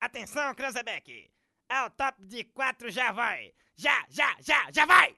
[0.00, 1.28] Atenção, Cranzebeck!
[1.68, 3.50] Ao top de quatro já vai!
[3.76, 5.12] Já, já, já, já vai!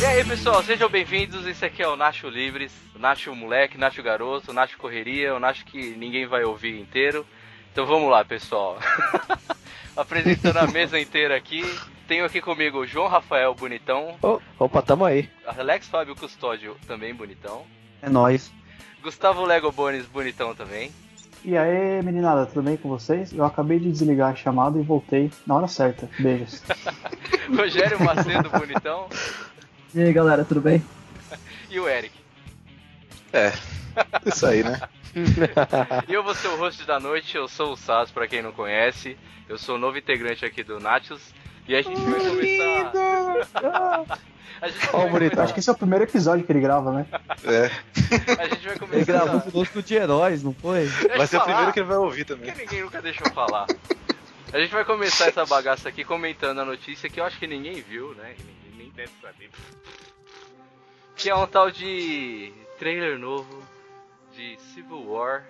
[0.00, 1.44] E aí pessoal, sejam bem-vindos.
[1.44, 5.40] Esse aqui é o Nacho Livres, o Nacho Moleque, Nacho Garoto, o Nacho Correria, o
[5.40, 7.26] Nacho que ninguém vai ouvir inteiro.
[7.72, 8.78] Então vamos lá, pessoal.
[9.96, 11.62] Apresentando a mesa inteira aqui,
[12.12, 14.18] tenho aqui comigo o João Rafael Bonitão.
[14.20, 15.30] Oh, opa, tamo aí.
[15.46, 17.62] Alex Fábio Custódio, também bonitão.
[18.02, 18.52] É nóis.
[19.02, 20.92] Gustavo Lego Bones, bonitão também.
[21.42, 23.32] E aí, meninada, tudo bem com vocês?
[23.32, 26.06] Eu acabei de desligar a chamada e voltei na hora certa.
[26.18, 26.62] Beijos.
[27.56, 29.08] Rogério Macedo, bonitão.
[29.94, 30.84] E aí, galera, tudo bem?
[31.70, 32.14] E o Eric.
[33.32, 33.54] É,
[34.26, 34.78] isso aí, né?
[36.06, 38.52] e eu vou ser o host da noite, eu sou o Sas, pra quem não
[38.52, 39.16] conhece.
[39.48, 41.32] Eu sou o novo integrante aqui do Nachos.
[41.66, 42.92] E a gente vai começar.
[44.60, 45.40] a gente oh, bonito.
[45.40, 47.06] Acho que esse é o primeiro episódio que ele grava, né?
[47.44, 47.70] É.
[48.40, 48.96] A gente vai começar.
[48.96, 50.86] Ele gravou conosco de heróis, não foi?
[50.86, 52.50] Vai ser falar, o primeiro que ele vai ouvir também.
[52.50, 53.66] Porque ninguém nunca deixou falar.
[54.52, 57.80] A gente vai começar essa bagaça aqui comentando a notícia que eu acho que ninguém
[57.80, 58.34] viu, né?
[58.38, 59.50] Ninguém nem deve saber.
[61.16, 63.62] Que é um tal de trailer novo
[64.34, 65.44] de Civil War,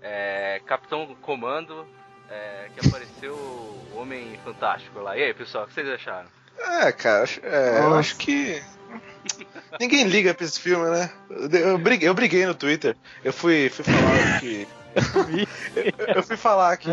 [0.00, 1.86] é, Capitão Comando,
[2.30, 5.16] é, que apareceu o Homem Fantástico lá.
[5.16, 6.28] E aí, pessoal, o que vocês acharam?
[6.58, 8.62] É, cara, é, eu acho que.
[9.78, 11.10] Ninguém liga pra esse filme, né?
[11.52, 12.96] Eu briguei, eu briguei no Twitter.
[13.22, 14.68] Eu fui, fui falar que.
[16.16, 16.90] eu, fui falar que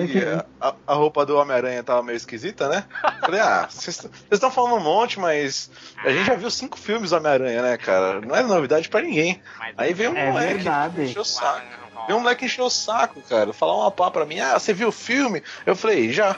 [0.61, 2.83] a, a roupa do Homem-Aranha tava meio esquisita, né?
[3.21, 5.71] Falei, ah, vocês estão falando um monte, mas
[6.03, 8.21] a gente já viu cinco filmes do Homem-Aranha, né, cara?
[8.21, 9.41] Não é novidade pra ninguém.
[9.77, 11.03] Aí veio um é moleque, verdade.
[11.03, 11.84] encheu o saco.
[12.07, 13.53] Veio um moleque encheu o saco, cara.
[13.53, 15.41] Falar uma pá pra mim, ah, você viu o filme?
[15.65, 16.37] Eu falei, já.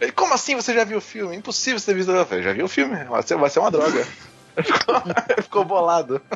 [0.00, 1.36] Ele, como assim você já viu o filme?
[1.36, 2.10] Impossível você ter visto.
[2.10, 4.06] Eu falei, já vi o filme, vai ser, vai ser uma droga.
[4.56, 6.20] Ele ficou bolado.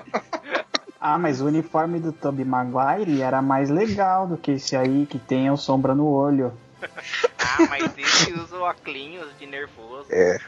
[1.02, 5.18] Ah, mas o uniforme do Tobey Maguire era mais legal do que esse aí que
[5.18, 6.52] tem a sombra no olho.
[7.38, 10.04] ah, mas esse usa óculos de nervoso.
[10.10, 10.38] É.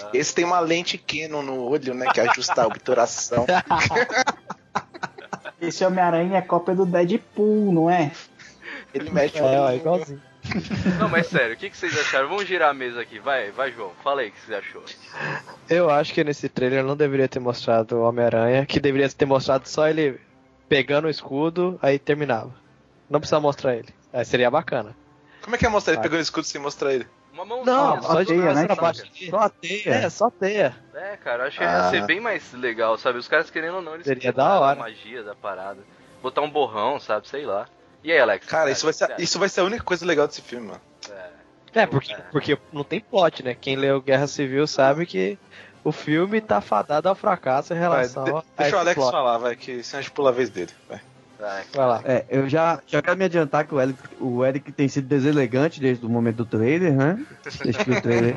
[0.00, 0.10] Ah.
[0.14, 2.06] Esse tem uma lente Canon no olho, né?
[2.12, 3.44] Que ajusta a obturação.
[5.60, 8.12] Esse Homem-Aranha é cópia do Deadpool, não é?
[8.94, 10.22] Ele mexe é, é igualzinho.
[10.98, 12.28] Não, mas sério, o que, que vocês acharam?
[12.28, 13.92] Vamos girar a mesa aqui, vai, vai, João.
[14.02, 14.82] Fala aí o que você achou.
[15.68, 19.68] Eu acho que nesse trailer não deveria ter mostrado o Homem-Aranha, que deveria ter mostrado
[19.68, 20.18] só ele
[20.68, 22.54] pegando o escudo, aí terminava.
[23.10, 23.88] Não precisa mostrar ele.
[24.12, 24.96] Aí seria bacana.
[25.42, 27.06] Como é que é mostrar ele pegando o escudo sem mostrar ele?
[27.38, 28.66] Uma mãozinha, não, só, de teia, né?
[29.30, 29.94] Só a teia.
[29.94, 30.76] É, só teia.
[30.92, 31.84] É, cara, acho que ah.
[31.84, 33.16] ia ser bem mais legal, sabe?
[33.16, 34.80] Os caras querendo ou não, eles Seria da hora.
[34.80, 35.78] a magia da parada.
[36.20, 37.28] Botar um borrão, sabe?
[37.28, 37.68] Sei lá.
[38.02, 38.44] E aí, Alex?
[38.44, 40.80] Cara, isso vai, ser, isso vai ser a única coisa legal desse filme, mano.
[41.72, 42.16] É, é porque, é.
[42.32, 43.54] porque não tem plot, né?
[43.54, 45.38] Quem leu Guerra Civil sabe que
[45.84, 48.62] o filme tá fadado ao fracasso em relação vai, de, a.
[48.62, 49.12] Deixa o Alex plot.
[49.12, 50.72] falar, vai, que se a gente pula a vez dele.
[50.88, 51.00] Vai.
[51.38, 52.02] Vai, vai lá.
[52.04, 55.80] É, eu já, já quero me adiantar que o Eric, o Eric tem sido deselegante
[55.80, 57.24] desde o momento do trailer, né?
[57.62, 58.36] Desde que o trailer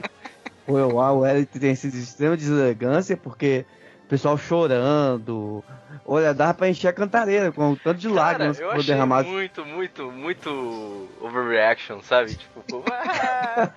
[0.65, 3.65] foi o Eric tem sido de extrema deselegância, porque
[4.11, 5.63] pessoal chorando.
[6.05, 9.31] Olha, dava pra encher a cantareira com o tanto de Cara, lágrimas que foram derramadas.
[9.31, 12.35] Muito, muito, muito overreaction, sabe?
[12.35, 13.69] Tipo, pô, ah,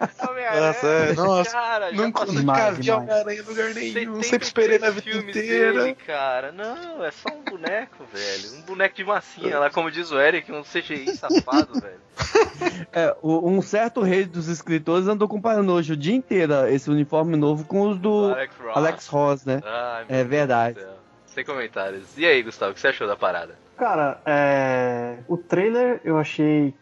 [0.60, 5.16] nossa, é, nossa, cara, nunca, nunca vi Homem-Aranha em lugar nenhum, sempre esperei na vida
[5.16, 5.84] inteira.
[5.84, 8.58] Dele, cara, não, é só um boneco, velho.
[8.58, 12.04] Um boneco de massinha, lá como diz o Eric, um CGI safado, velho.
[12.92, 17.64] É, um certo rei dos escritores andou comparando hoje o dia inteiro esse uniforme novo
[17.64, 19.60] com os do Alex Ross, Alex Ross né?
[19.64, 20.78] Ai, é verdade.
[21.26, 22.16] Sem comentários.
[22.16, 23.56] E aí, Gustavo, o que você achou da parada?
[23.76, 25.18] Cara, é...
[25.26, 26.72] o trailer eu achei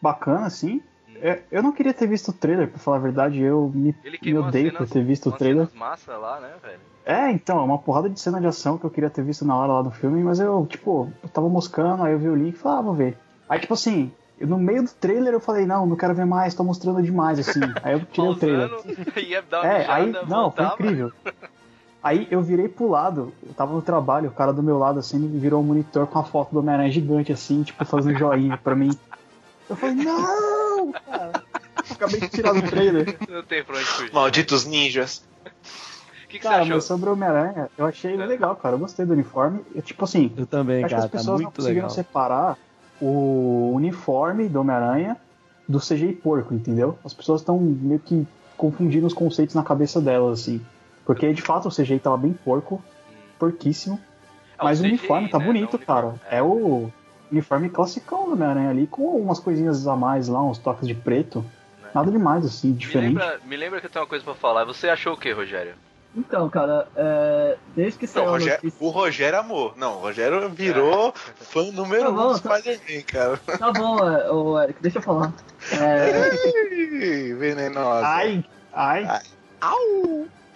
[0.00, 0.82] bacana, assim.
[1.08, 1.14] Hum.
[1.22, 3.40] É, eu não queria ter visto o trailer, pra falar a verdade.
[3.40, 5.68] Eu me, me odeio cenas, por ter visto o trailer.
[5.74, 6.80] massa lá, né, velho?
[7.04, 9.56] É, então, é uma porrada de cena de ação que eu queria ter visto na
[9.56, 12.54] hora lá do filme, mas eu, tipo, eu tava moscando, aí eu vi o link
[12.54, 13.18] e falei, ah, vou ver.
[13.48, 16.62] Aí, tipo assim, no meio do trailer eu falei, não, não quero ver mais, tô
[16.62, 17.60] mostrando demais, assim.
[17.82, 18.70] Aí eu tirei o trailer.
[19.64, 21.12] é, aí, não, foi incrível.
[22.02, 25.38] Aí eu virei pro lado, eu tava no trabalho, o cara do meu lado, assim,
[25.38, 28.90] virou um monitor com a foto do Homem-Aranha gigante, assim, tipo, fazendo joinha pra mim.
[29.70, 31.44] Eu falei, não, cara.
[31.90, 33.16] Acabei de tirar do trailer.
[33.28, 34.12] Não tem pra onde fugir.
[34.12, 35.24] Malditos ninjas.
[36.28, 38.26] Que que cara, mas sobre o Homem-Aranha, eu achei é.
[38.26, 38.74] legal, cara.
[38.74, 39.60] Eu gostei do uniforme.
[39.74, 41.90] Eu, tipo assim, eu também, acho cara, que as pessoas tá não conseguiram legal.
[41.90, 42.58] separar
[43.00, 45.16] o uniforme do Homem-Aranha
[45.68, 46.98] do CGI porco, entendeu?
[47.04, 48.26] As pessoas estão meio que
[48.56, 50.60] confundindo os conceitos na cabeça delas, assim.
[51.04, 52.82] Porque de fato o CGI tava bem porco,
[53.38, 54.00] porquíssimo.
[54.58, 55.44] É mas o, CGI, uniforme tá né?
[55.44, 56.14] bonito, cara.
[56.30, 56.38] É.
[56.38, 56.42] é.
[56.42, 56.90] o
[57.30, 61.40] uniforme classicão do Homem-Aranha ali, com umas coisinhas a mais lá, uns toques de preto.
[61.82, 61.90] Né?
[61.94, 63.14] Nada demais, assim, diferente.
[63.14, 64.64] Me lembra, me lembra que eu tenho uma coisa pra falar.
[64.64, 65.74] Você achou o que, Rogério?
[66.14, 68.86] Então, cara, é, Desde que saiu Não, o a Rogério, notícia.
[68.86, 69.72] o Rogério amou.
[69.78, 73.36] Não, o Rogério virou fã número Tá um bom, do tá- Spider-Man, cara.
[73.58, 75.32] Tá bom, é, Eric, deixa eu falar.
[75.72, 78.06] É, Ih, Venenosa.
[78.06, 78.44] Ai,
[78.74, 79.20] ai.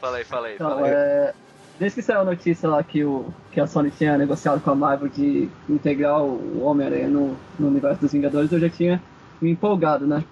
[0.01, 0.97] Fala aí, fala aí, então, fala aí.
[0.97, 1.35] é,
[1.79, 4.75] desde que saiu a notícia lá que, o, que a Sony tinha negociado com a
[4.75, 9.03] Marvel de integrar o Homem-Aranha no, no universo dos Vingadores, eu já tinha
[9.41, 10.25] me empolgado, né?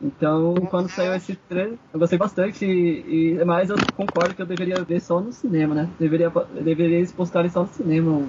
[0.00, 4.46] Então, quando saiu esse trailer, eu gostei bastante, e, e- mas eu concordo que eu
[4.46, 5.90] deveria ver só no cinema, né?
[5.98, 6.30] Deveria,
[6.62, 8.28] deveria postarem só no cinema o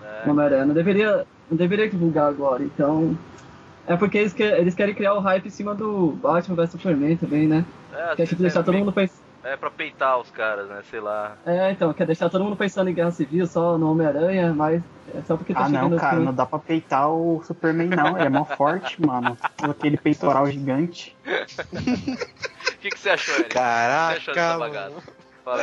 [0.00, 0.06] É.
[0.24, 0.66] o Homem-Aranha.
[0.66, 3.16] Não deveria, não deveria divulgar agora, então.
[3.86, 7.16] É porque eles, que- eles querem criar o hype em cima do Batman vs Superman
[7.18, 7.64] também, né?
[7.90, 9.25] É, Quer tipo, deixar todo mundo pensando.
[9.52, 10.82] É pra peitar os caras, né?
[10.90, 11.36] Sei lá.
[11.46, 14.82] É, então, quer deixar todo mundo pensando em Guerra Civil, só no Homem-Aranha, mas
[15.14, 16.26] é só porque tá Ah, não, o cara, filme.
[16.26, 18.16] não dá pra peitar o Superman, não.
[18.16, 19.36] Ele é mó forte, mano.
[19.58, 21.16] Com aquele peitoral gigante.
[22.76, 23.46] O que, que você achou, Eric?
[23.46, 23.60] o que você
[24.30, 25.02] achou dessa Caraca, bagaça?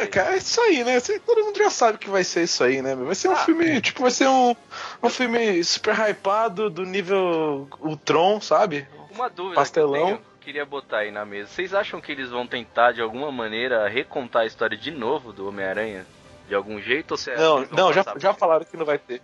[0.01, 0.99] É, cara, é isso aí, né?
[1.25, 2.95] Todo mundo já sabe que vai ser isso aí, né?
[2.95, 3.35] Vai ser um Ah.
[3.37, 4.55] filme, tipo, vai ser um,
[5.01, 8.87] um filme super hypado do nível o Tron, sabe?
[9.11, 10.19] Uma dúvida Pastelão.
[10.43, 11.49] Que eu tenho, queria botar aí na mesa.
[11.49, 15.47] Vocês acham que eles vão tentar, de alguma maneira, recontar a história de novo do
[15.47, 16.05] Homem-Aranha?
[16.47, 17.11] De algum jeito?
[17.11, 19.21] Ou você acha que Não, eles vão não, já, já falaram que não vai ter.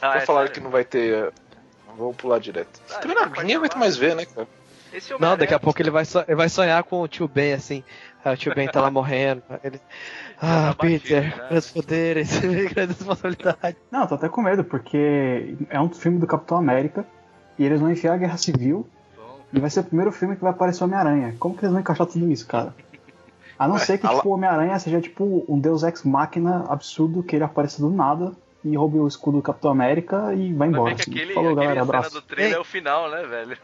[0.00, 0.52] Ah, já é falaram sério?
[0.60, 1.28] que não vai ter.
[1.28, 1.32] uh,
[1.96, 2.80] Vamos pular direto.
[2.94, 4.46] Ah, Também não, vai ninguém aguenta mais ver, né, cara?
[4.92, 7.52] Esse Não, daqui a pouco ele vai, so- ele vai sonhar com o tio Ben,
[7.52, 7.82] assim.
[8.24, 9.42] Aí o tio Ben tá lá morrendo.
[9.64, 9.80] Ele...
[10.40, 11.46] Ah, tá batido, Peter, né?
[11.48, 12.38] grandes poderes,
[12.72, 13.76] grandes responsabilidades.
[13.90, 17.04] Não, tô até com medo, porque é um filme do Capitão América.
[17.58, 18.88] E eles vão enfiar a Guerra Civil.
[19.52, 21.34] E vai ser o primeiro filme que vai aparecer o Homem-Aranha.
[21.38, 22.74] Como que eles vão encaixar tudo isso, cara?
[23.58, 26.64] A não Ué, ser que a tipo, o Homem-Aranha seja tipo um Deus Ex Máquina
[26.68, 28.32] absurdo que ele apareça do nada
[28.64, 30.94] e roube o escudo do Capitão América e vai embora.
[30.94, 31.10] assim.
[31.10, 32.14] aquele, Falou, aquele galera, cena abraço.
[32.14, 33.58] do trailer é o final, né, velho?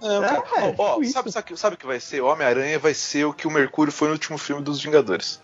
[0.00, 1.12] Não, É, cara, ó, tipo ó, isso.
[1.12, 2.20] sabe, sabe, sabe o que vai ser?
[2.22, 5.40] O Homem-Aranha vai ser o que o Mercúrio foi no último filme dos Vingadores.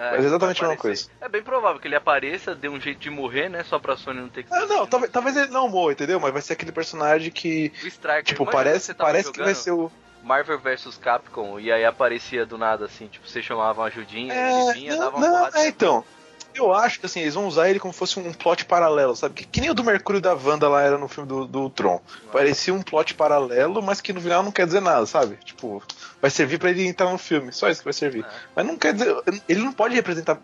[0.00, 1.08] É, Mas exatamente a mesma coisa.
[1.20, 3.62] É bem provável que ele apareça, dê um jeito de morrer, né?
[3.64, 4.54] Só pra Sony não ter que.
[4.54, 6.18] Ah, não, talvez, talvez ele não morra, entendeu?
[6.18, 8.24] Mas vai ser aquele personagem que, O Striker.
[8.24, 9.92] tipo, Imagina parece, tava parece que vai ser o.
[10.22, 14.52] Marvel vs Capcom e aí aparecia do nada assim, tipo, você chamava uma ajudinha, É,
[14.68, 15.58] ele vinha, não, dava uma não, porrada.
[15.60, 16.04] é, então.
[16.52, 19.34] Eu acho que assim, eles vão usar ele como fosse um plot paralelo, sabe?
[19.34, 22.00] Que, que nem o do Mercúrio da Wanda lá era no filme do, do Tron.
[22.32, 25.36] Parecia um plot paralelo, mas que no final não quer dizer nada, sabe?
[25.44, 25.80] Tipo,
[26.20, 28.24] vai servir pra ele entrar no filme, só isso que vai servir.
[28.24, 28.28] É.
[28.56, 29.14] Mas não quer dizer.
[29.48, 30.38] Ele não pode representar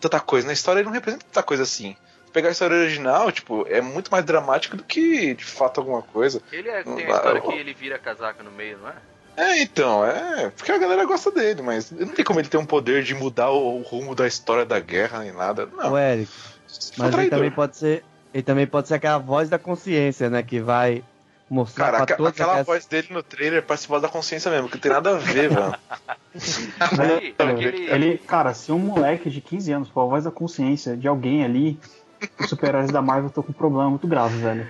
[0.00, 0.46] tanta coisa.
[0.46, 1.96] Na história ele não representa tanta coisa assim.
[2.26, 6.02] Se pegar a história original, tipo, é muito mais dramático do que de fato alguma
[6.02, 6.42] coisa.
[6.52, 8.94] Ele é, tem a história que ele vira casaca no meio, não é?
[9.36, 10.50] É, então, é.
[10.50, 13.50] Porque a galera gosta dele, mas não tem como ele ter um poder de mudar
[13.50, 15.66] o, o rumo da história da guerra nem nada.
[15.66, 15.92] Não.
[15.92, 16.30] O Eric,
[16.96, 18.04] mas ele também pode ser.
[18.32, 20.42] Ele também pode ser aquela voz da consciência, né?
[20.42, 21.02] Que vai
[21.50, 24.68] mostrar Cara, pra todos aquela aquelas- voz dele no trailer parece voz da consciência mesmo,
[24.68, 25.74] que não tem nada a ver, velho.
[26.98, 30.96] Aí, aquele, Ele, cara, se um moleque de 15 anos for a voz da consciência
[30.96, 31.78] de alguém ali,
[32.38, 34.68] os super-heróis da Marvel estão com um problema muito grave, velho.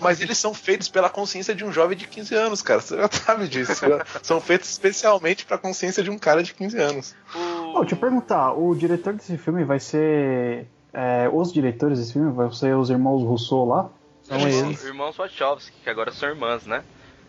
[0.00, 2.80] Mas eles são feitos pela consciência de um jovem de 15 anos, cara.
[2.80, 3.84] Você já sabe disso.
[4.22, 7.14] são feitos especialmente pra consciência de um cara de 15 anos.
[7.34, 7.72] o...
[7.72, 10.66] Pô, deixa eu perguntar, o diretor desse filme vai ser.
[10.92, 13.90] é, os diretores desse filme vão ser os irmãos Rousseau lá?
[14.24, 14.84] São irmãos, eles.
[14.84, 16.82] irmãos Wachowski, que agora são irmãs, né?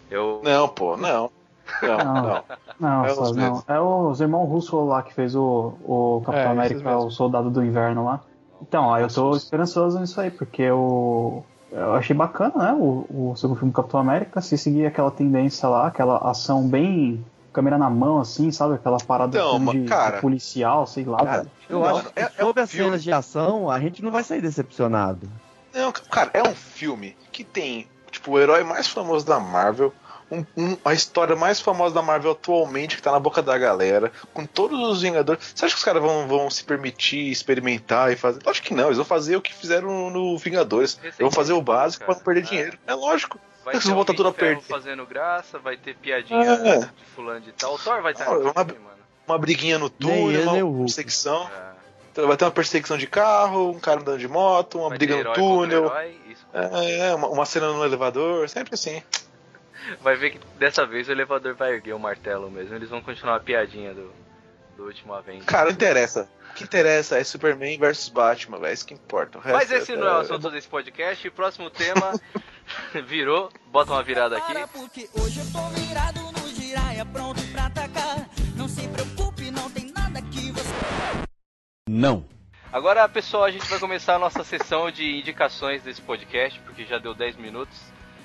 [0.10, 0.42] Eu...
[0.44, 1.30] Não, pô, não.
[1.82, 2.14] Não, Não.
[2.24, 2.44] não.
[2.80, 3.64] Não, É os não.
[3.68, 7.64] É os irmãos Russo lá que fez o, o Capitão É, América, o Soldado do
[7.64, 8.22] Inverno lá.
[8.62, 11.44] Então, aí eu tô esperançoso nisso aí, porque o.
[11.72, 12.74] Eu achei bacana, né?
[12.74, 17.26] O, o segundo filme do Capitão América, se seguir aquela tendência lá, aquela ação bem
[17.52, 18.76] câmera na mão, assim, sabe?
[18.76, 22.20] Aquela parada Então, mas, de, cara- de policial, sei lá, Cara, eu Não, acho que
[22.20, 22.86] é- é sobre um as filme.
[22.86, 25.28] cenas de ação, a gente não vai sair decepcionado.
[25.76, 29.94] Não, cara, é um filme que tem, tipo, o herói mais famoso da Marvel,
[30.32, 34.12] um- um- a história mais famosa da Marvel atualmente, que tá na boca da galera,
[34.34, 35.52] com todos os Vingadores.
[35.54, 38.40] Você acha que os caras vão, vão se permitir experimentar e fazer?
[38.46, 40.98] Lógico que não, eles vão fazer o que fizeram no Vingadores.
[41.04, 42.78] Eles vão fazer o básico pra não perder Cara, dinheiro.
[42.88, 43.40] É lógico.
[43.64, 44.62] Vai ter Homem tudo a perder.
[44.64, 46.80] fazendo graça, vai ter piadinha É.
[46.80, 47.74] de fulano de tal.
[47.76, 48.68] O Thor vai estar no é uma-.
[49.28, 50.80] Uma briguinha no túnel, uma Hulk.
[50.86, 51.50] perseguição.
[51.50, 51.75] É.
[52.16, 55.22] Então vai ter uma perseguição de carro, um cara andando de moto, uma Vai briga
[55.22, 55.86] no túnel.
[55.88, 56.46] herói, isso.
[56.54, 59.04] É, uma, uma cena no elevador, sempre assim.
[60.00, 62.74] Vai ver que dessa vez o elevador vai erguer o martelo mesmo.
[62.74, 64.14] Eles vão continuar a piadinha do,
[64.78, 65.44] do último Avenger.
[65.44, 66.30] Cara, não interessa.
[66.52, 68.70] O que interessa é Superman versus Batman, velho.
[68.70, 69.38] É isso que importa.
[69.38, 71.30] O resto Mas esse não é o assunto desse podcast.
[71.32, 72.14] Próximo tema
[73.06, 73.52] virou.
[73.68, 74.54] Bota uma virada aqui.
[74.72, 78.30] Porque hoje eu tô virado no giraia, pronto pra atacar.
[78.56, 79.25] Não se preocupe,
[82.72, 86.98] Agora, pessoal, a gente vai começar a nossa sessão de indicações desse podcast, porque já
[86.98, 87.78] deu 10 minutos.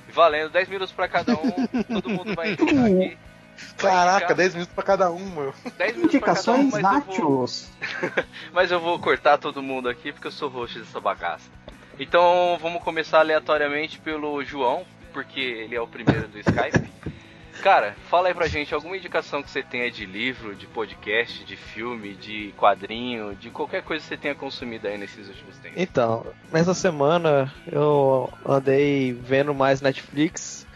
[0.08, 3.16] E valendo 10 minutos pra cada um, todo mundo vai indicar aqui
[3.76, 5.54] Caraca, 10 minutos pra cada um, meu.
[5.76, 7.46] 10 minutos pra cada um, Indicações mas eu vou-.
[8.52, 11.48] Mas eu vou cortar todo mundo aqui porque eu sou host dessa bagaça.
[11.98, 16.90] Então vamos começar aleatoriamente pelo João, porque ele é o primeiro do Skype.
[17.62, 21.56] Cara, fala aí pra gente alguma indicação que você tenha de livro, de podcast, de
[21.56, 25.78] filme, de quadrinho, de qualquer coisa que você tenha consumido aí nesses últimos tempos.
[25.80, 30.66] Então, nessa semana eu andei vendo mais Netflix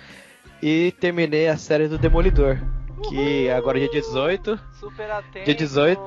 [0.63, 2.59] e terminei a série do Demolidor.
[3.09, 4.61] Que agora é dia 18.
[4.79, 5.45] Super atento.
[5.45, 6.01] Dia 18.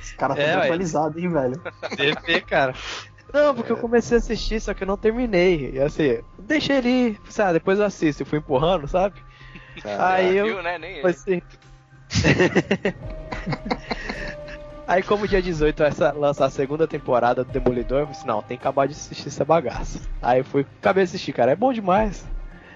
[0.00, 1.60] Esse cara tá É, atualizado, hein, velho.
[1.96, 2.74] TV, cara.
[3.32, 5.72] Não, porque eu comecei a assistir, só que eu não terminei.
[5.74, 9.16] E assim, deixei ele, sabe, depois eu assisto e fui empurrando, sabe?
[9.84, 10.46] Aí eu.
[10.46, 10.78] Viu, né?
[10.78, 11.00] Nem.
[11.00, 11.42] Foi assim.
[14.86, 18.56] Aí como dia 18 vai lançar a segunda temporada do Demolidor, eu disse, não, tem
[18.56, 20.00] que acabar de assistir essa bagaça.
[20.22, 22.24] Aí eu fui, acabei de assistir, cara, é bom demais.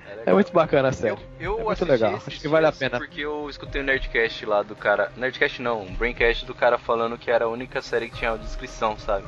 [0.09, 0.35] É legal.
[0.35, 1.17] muito bacana a série.
[1.39, 2.99] Eu, eu É muito legal, acho que vale a pena.
[2.99, 5.13] Porque eu escutei o Nerdcast lá do cara.
[5.17, 8.99] Nerdcast não, um Braincast do cara falando que era a única série que tinha descrição,
[8.99, 9.25] sabe?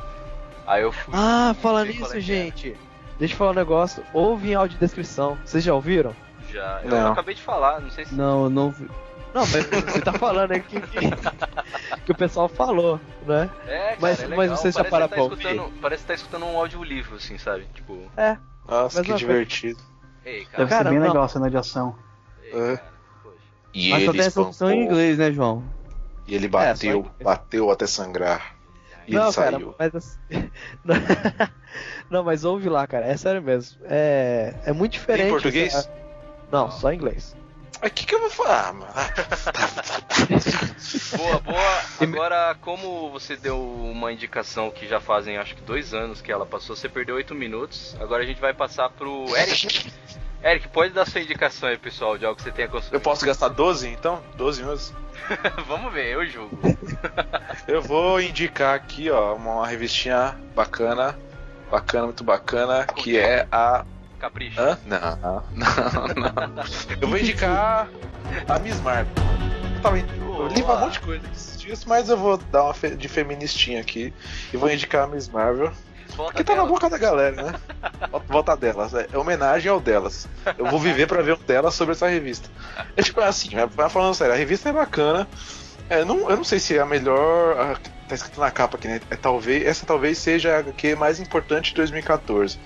[0.66, 1.14] Aí eu fui.
[1.16, 2.76] Ah, fala nisso, é que gente.
[3.18, 4.02] Deixa eu falar um negócio.
[4.12, 5.38] Ouve em audiodescrição.
[5.44, 6.14] Vocês já ouviram?
[6.52, 6.80] Já.
[6.84, 7.12] Eu Não.
[7.12, 8.14] acabei de falar, não sei se.
[8.14, 8.88] Não, não vi.
[9.34, 10.78] Não, mas você tá falando aí que,
[12.04, 13.48] que, o pessoal falou, né?
[13.66, 14.56] É, cara, Mas- é mas legal.
[14.58, 15.46] você só Parece para tá pra ouvir.
[15.46, 17.66] escutando, Parece que tá escutando um audiolivro, assim, sabe?
[17.74, 17.98] Tipo.
[18.16, 18.36] É.
[18.68, 19.80] Nossa, Mas que divertido.
[20.24, 20.58] Ei, cara.
[20.58, 21.06] Deve Cara, ser bem não.
[21.08, 21.96] legal a cena de ação.
[22.44, 22.76] Ei, É.
[22.76, 22.92] cara.
[23.22, 23.36] Poxa.
[23.72, 25.64] E Mas só tem ele essa opção em inglês, né, João?
[26.28, 27.14] E ele É, bateu, inglês.
[27.22, 28.54] bateu até sangrar.
[29.08, 29.74] E não, ele cara, saiu.
[29.78, 30.50] mas assim.
[32.10, 33.06] não, mas ouve lá, cara.
[33.06, 33.80] É sério mesmo.
[33.84, 35.28] É, é muito diferente.
[35.28, 35.74] Em português?
[35.74, 36.01] essa-
[36.52, 37.34] Não, só em inglês.
[37.80, 38.92] Mas o que, que eu vou falar, Ah, mano?
[41.16, 41.80] Boa, boa.
[42.00, 46.46] Agora, como você deu uma indicação que já fazem acho que dois anos que ela
[46.46, 47.96] passou, você perdeu oito minutos.
[47.98, 49.90] Agora a gente vai passar pro Eric.
[50.44, 52.96] Eric, pode dar sua indicação aí, pessoal, de algo que você tenha consumido.
[52.96, 54.20] Eu posso gastar 12 então?
[54.36, 54.92] 12 minutos?
[55.66, 56.58] Vamos ver, eu julgo.
[57.66, 61.16] Eu vou indicar aqui, ó, uma revistinha bacana,
[61.70, 63.84] bacana, muito bacana, que é a.
[64.22, 64.60] Capricho.
[64.60, 64.78] Hã?
[64.86, 65.16] Não, não,
[66.46, 66.64] não.
[67.00, 67.88] Eu vou indicar
[68.48, 69.12] a Miss Marvel.
[69.84, 73.08] Eu, li um monte de coisa esses dias, mas eu vou dar uma fe- de
[73.08, 74.14] feministinha aqui
[74.52, 75.72] e vou indicar a Miss Marvel.
[76.16, 77.54] Volta Porque tá na boca da galera, né?
[78.28, 80.28] Volta- delas, é, é homenagem ao delas.
[80.56, 82.48] Eu vou viver pra ver um delas sobre essa revista.
[82.96, 85.26] É tipo assim, mas falando sério, a revista é bacana.
[85.90, 87.58] É, não, eu não sei se é a melhor.
[87.58, 87.76] a-
[88.08, 89.00] tá escrito na capa aqui, né?
[89.10, 92.58] É, talvez, essa talvez seja a HQ mais importante de 2014.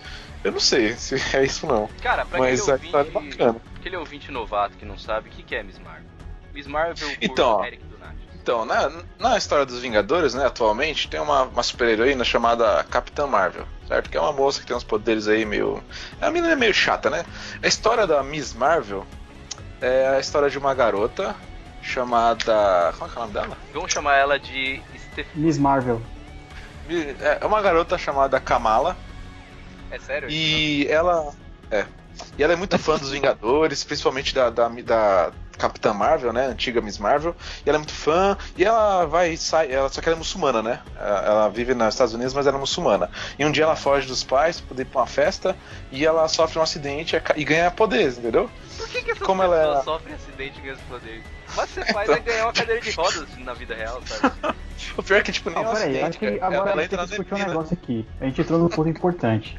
[0.46, 1.88] Eu não sei se é isso não.
[2.02, 3.60] Cara, pra Mas a aquele história é ouvinte, bacana.
[3.76, 6.06] aquele ouvinte novato que não sabe, o que, que é Miss Marvel?
[6.54, 7.64] Miss Marvel por Então.
[7.64, 8.16] Eric Donati.
[8.40, 13.66] Então, na, na história dos Vingadores, né, atualmente, tem uma, uma super-heroína chamada Capitã Marvel,
[13.88, 14.08] certo?
[14.08, 15.82] Que é uma moça que tem uns poderes aí meio.
[16.20, 17.24] A menina é meio chata, né?
[17.60, 19.04] A história da Miss Marvel
[19.80, 21.34] é a história de uma garota
[21.82, 22.92] chamada.
[22.96, 23.58] Como é que é o nome dela?
[23.74, 24.80] Vamos chamar ela de
[25.12, 25.26] Steph...
[25.34, 26.00] Miss Marvel.
[26.88, 28.96] Mi- É uma garota chamada Kamala
[29.90, 30.28] É sério?
[30.30, 31.32] e ela.
[31.70, 31.86] É.
[32.38, 36.46] E ela é muito fã dos Vingadores, principalmente da, da, da Capitã Marvel, né?
[36.46, 37.36] Antiga Miss Marvel.
[37.64, 38.36] E ela é muito fã.
[38.56, 40.80] E ela vai sai, ela Só que ela é muçulmana, né?
[40.98, 43.10] Ela, ela vive nos Estados Unidos, mas ela é muçulmana.
[43.38, 45.54] E um dia ela foge dos pais pra poder ir pra uma festa.
[45.92, 48.50] E ela sofre um acidente e e ganha poderes, entendeu?
[48.78, 51.22] Por que, que essas Como ela pessoas é- sofrem acidente e ganham esse poder?
[51.54, 54.34] Mas você faz é ganhar uma cadeira de rodas na vida real, sabe?
[54.96, 56.80] O pior é que, tipo, nem Ah, é um peraí, acidente, acho que agora ela
[56.80, 58.06] a gente entra tem na que discutir um negócio aqui.
[58.20, 59.58] A gente entrou num ponto importante.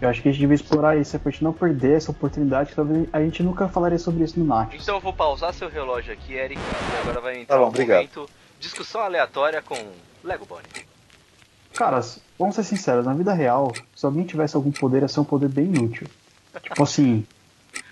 [0.00, 2.76] Eu acho que a gente devia explorar isso pra gente não perder essa oportunidade, que
[2.76, 4.82] talvez a gente nunca falaria sobre isso no Nachos.
[4.82, 7.68] Então eu vou pausar seu relógio aqui, Eric, e agora vai Tá entrar bom, um
[7.68, 7.96] obrigado.
[7.96, 8.28] momento
[8.60, 9.76] discussão aleatória com
[10.22, 10.64] Lego Bonnie.
[11.74, 15.24] Caras, vamos ser sinceros, na vida real, se alguém tivesse algum poder, ia ser um
[15.24, 16.06] poder bem inútil.
[16.62, 17.26] Tipo assim,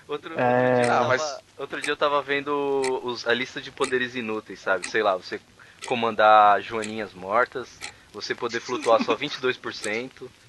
[0.06, 0.44] Outro, É.
[0.44, 3.70] outro, dia, eu Ah, tava, mas- outro dia eu tava vendo os- a lista de
[3.70, 4.86] poderes inúteis, sabe?
[4.90, 5.40] Sei lá, você
[5.86, 7.78] comandar joaninhas mortas,
[8.12, 10.43] você poder flutuar só 22%, você poder...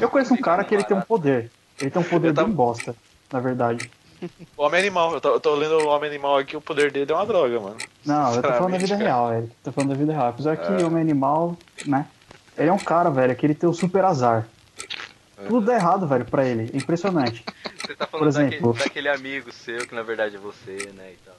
[0.00, 1.50] eu conheço um cara que ele tem um poder.
[1.80, 2.94] Ele tem um poder tava- bem bosta,
[3.32, 3.90] na verdade.
[4.56, 7.10] O Homem Animal, eu tô, eu tô lendo o Homem Animal aqui, o poder dele
[7.10, 7.76] é uma droga, mano.
[8.04, 9.52] Não, eu tô falando da vida Sinceramente, real, Eric.
[9.64, 10.28] Tô falando da vida real.
[10.28, 10.84] Apesar que É.
[10.84, 12.06] Homem Animal, né?
[12.58, 14.46] Ele é um cara, velho, que ele tem o super azar.
[15.48, 16.70] Tudo dá errado, velho, pra ele.
[16.76, 17.42] Impressionante.
[17.80, 18.72] Você tá Por falando exemplo.
[18.74, 21.34] daquele, daquele amigo seu, que na verdade é você, né, e tal.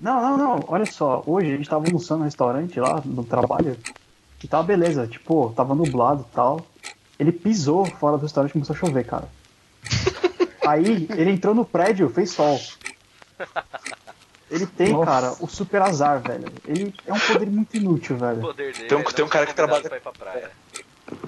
[0.00, 0.64] Não, não, não.
[0.66, 1.22] Olha só.
[1.24, 3.76] Hoje a gente tava almoçando no restaurante lá, no trabalho.
[4.42, 5.06] E tava beleza.
[5.06, 6.66] Tipo, tava nublado e tal.
[7.18, 9.28] Ele pisou fora do restaurante e começou a chover, cara.
[10.66, 12.60] Aí ele entrou no prédio, fez sol.
[14.50, 15.06] Ele tem, Nossa.
[15.06, 16.46] cara, o super azar, velho.
[16.66, 18.40] Ele é um poder muito inútil, O velho.
[18.40, 20.50] poder dele Tem um- é tem um cara que trabalha- pra ir pra praia.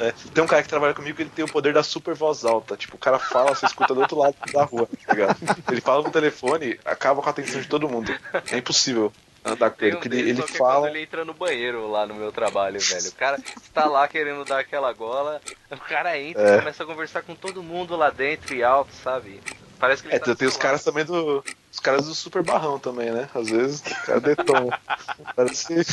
[0.00, 2.44] É, tem um cara que trabalha comigo que ele tem o poder da super voz
[2.44, 2.76] alta.
[2.76, 5.36] Tipo, o cara fala, você escuta do outro lado da rua, tá ligado?
[5.70, 8.12] Ele fala no telefone, acaba com a atenção de todo mundo.
[8.50, 9.12] É impossível
[9.52, 10.88] andar com ele, um ele, que é fala.
[10.88, 13.08] ele entra no banheiro lá no meu trabalho, velho.
[13.08, 15.40] O cara está lá querendo dar aquela gola,
[15.70, 16.54] o cara entra É.
[16.56, 19.40] e começa a conversar com todo mundo lá dentro e alto, sabe?
[19.78, 21.44] Parece que ele É, tá tem, os caras também do.
[21.70, 23.28] Os caras do super barrão também, né?
[23.32, 24.80] Às vezes o cara detona.
[25.36, 25.86] Parece.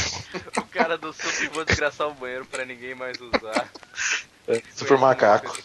[0.57, 3.69] O cara do super vou desgraçar o banheiro pra ninguém mais usar.
[4.47, 5.55] é, super macaco.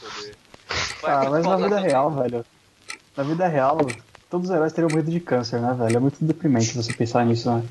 [1.02, 2.44] Ah, mas na vida real, velho.
[3.16, 3.78] Na vida real,
[4.30, 5.96] todos os heróis teriam morrido de câncer, né, velho?
[5.96, 7.64] É muito deprimente você pensar nisso, né?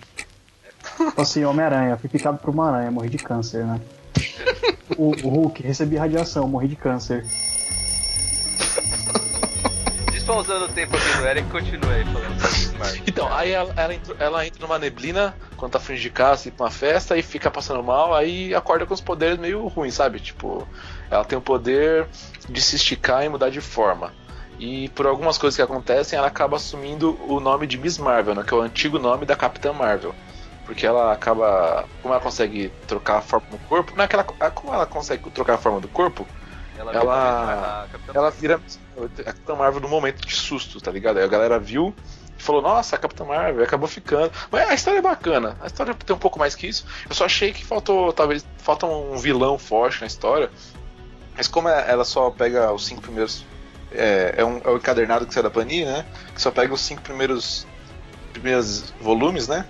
[0.97, 3.79] Tipo assim, Homem-Aranha, fui picado por uma aranha, morri de câncer, né?
[4.97, 7.25] O, o Hulk, recebi radiação, morri de câncer.
[10.11, 13.03] Despausando o tempo aqui do Eric, continua aí falando sobre o Marvel.
[13.07, 16.51] Então, aí ela, ela, entra, ela entra numa neblina quando tá fugindo de casa, ir
[16.51, 20.19] pra uma festa, e fica passando mal, aí acorda com os poderes meio ruins, sabe?
[20.19, 20.67] Tipo,
[21.09, 22.07] ela tem o poder
[22.49, 24.11] de se esticar e mudar de forma.
[24.59, 28.43] E por algumas coisas que acontecem, ela acaba assumindo o nome de Miss Marvel, né,
[28.45, 30.13] que é o antigo nome da Capitã Marvel.
[30.65, 31.87] Porque ela acaba.
[32.01, 33.93] Como ela consegue trocar a forma do corpo.
[33.95, 36.27] Não é ela, como ela consegue trocar a forma do corpo,
[36.77, 38.61] Ela, Ela- ela vira
[39.19, 41.17] a Capitã Marvel no momento de susto, tá ligado?
[41.17, 41.93] Aí a galera viu
[42.37, 44.31] e falou, nossa, a Capitã Marvel acabou ficando.
[44.51, 46.85] Mas a história é bacana, a história tem um pouco mais que isso.
[47.09, 50.49] Eu só achei que faltou, talvez, falta um vilão forte na história.
[51.35, 53.43] Mas como é- ela só pega os cinco primeiros.
[53.91, 56.05] É, é, um, é o encadernado que sai da Panini, né?
[56.33, 57.65] Que só pega os cinco primeiros,
[58.33, 59.65] primeiros volumes, né?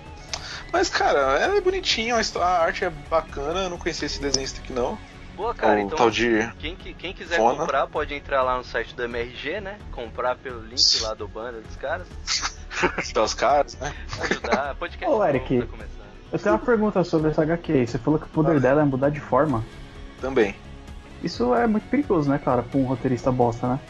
[0.72, 4.72] Mas, cara, ela é bonitinha, a arte é bacana, eu não conhecia esse desenhista aqui
[4.72, 4.96] não.
[5.36, 5.96] Boa, cara, o então.
[5.96, 6.46] tal de.
[6.58, 7.60] Quem, quem quiser Fona.
[7.60, 9.78] comprar, pode entrar lá no site do MRG, né?
[9.90, 12.06] Comprar pelo link lá do banner dos caras.
[13.12, 13.92] Pelos caras, né?
[14.20, 14.74] Ajudar.
[14.76, 15.62] Podcast Ô, Eric.
[15.62, 15.76] tá.
[16.32, 17.86] Eu tenho uma pergunta sobre essa HQ.
[17.86, 19.64] Você falou que o poder dela é mudar de forma.
[20.20, 20.54] Também.
[21.22, 23.80] Isso é muito perigoso, né, cara, pra um roteirista bosta, né?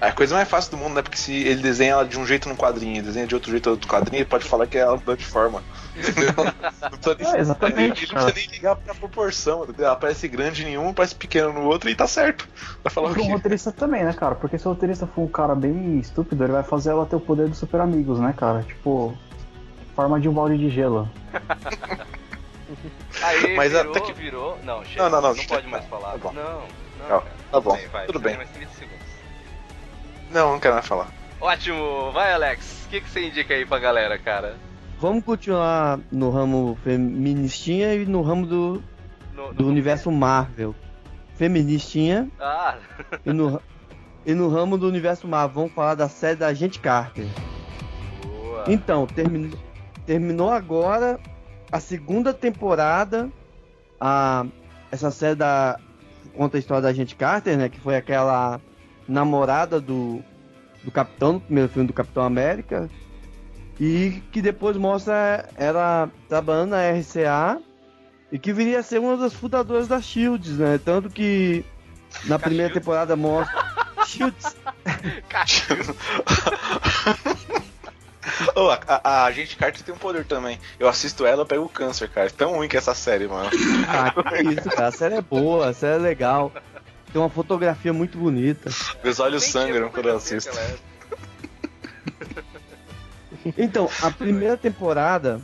[0.00, 1.02] É a coisa mais fácil do mundo, né?
[1.02, 3.66] Porque se ele desenha ela de um jeito no quadrinho e desenha de outro jeito
[3.66, 5.62] no outro quadrinho, ele pode falar que ela mudou de forma.
[5.94, 6.32] Entendeu?
[6.80, 9.64] Não precisa nem, É, exatamente, Ele não precisa nem ligar pra proporção.
[9.64, 9.86] entendeu?
[9.86, 12.48] Ela parece grande em um, parece pequeno no outro e tá certo.
[12.82, 13.32] Vai falar o Pra um quê?
[13.32, 14.34] roteirista também, né, cara?
[14.36, 17.20] Porque se o roteirista for um cara bem estúpido, ele vai fazer ela ter o
[17.20, 18.62] poder dos super amigos, né, cara?
[18.62, 19.14] Tipo,
[19.94, 21.10] forma de um balde de gelo.
[23.22, 24.58] Aí, Mas virou, até que- virou.
[24.64, 25.02] Não, chega.
[25.02, 26.12] Não, não, não, Não pode mais falar.
[26.12, 26.32] Tá bom.
[26.32, 26.62] Não,
[27.08, 27.22] não.
[27.50, 28.38] Tá bom, Vai, tudo bem.
[30.30, 31.08] Não, não quero mais falar.
[31.40, 32.84] Ótimo, vai Alex.
[32.86, 34.56] O que, que você indica aí pra galera, cara?
[34.98, 38.82] Vamos continuar no ramo feministinha e no ramo do,
[39.34, 40.74] No- do no- universo Marvel.
[41.36, 42.76] Feministinha Ah,
[43.24, 43.60] e no,
[44.26, 45.54] e no ramo do universo Marvel.
[45.54, 47.26] Vamos falar da série da Agente Carter.
[48.22, 48.64] boa.
[48.68, 49.58] Então, termi-
[50.04, 51.18] terminou agora
[51.72, 53.30] a segunda temporada.
[53.98, 54.44] A,
[54.92, 55.78] essa série da.
[56.36, 57.68] Conta a história da Agente Carter, né?
[57.70, 58.60] Que foi aquela
[59.10, 60.22] namorada do,
[60.84, 62.88] do Capitão, no primeiro filme do Capitão América.
[63.78, 67.60] E que depois mostra ela trabalhando na RCA.
[68.30, 70.78] E que viria a ser uma das fundadoras da Shields, né?
[70.84, 71.64] Tanto que
[72.26, 72.84] na primeira Shields?
[72.84, 73.64] temporada mostra.
[74.06, 74.56] Shields.
[78.54, 80.58] Ô, a, a, a Agente Carter tem um poder também.
[80.78, 82.26] Eu assisto ela, eu pego câncer, cara.
[82.26, 83.50] É tão ruim que é essa série, mano.
[83.88, 84.88] Ah, que isso, cara.
[84.88, 86.52] A série é boa, a série é legal.
[87.12, 88.70] Tem uma fotografia muito bonita.
[89.02, 90.50] Meus olhos sangram quando eu assisto.
[93.56, 95.40] Então, a primeira temporada,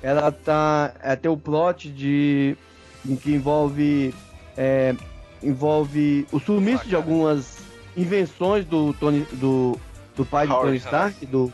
[0.00, 0.92] ela tá.
[1.02, 2.56] É, tem o plot de.
[3.04, 4.14] em que envolve.
[4.56, 4.94] é,
[5.42, 7.58] envolve o sumiço de algumas
[7.96, 9.26] invenções do Tony.
[9.32, 9.76] do,
[10.16, 11.52] do pai de Howard Tony Stark, do,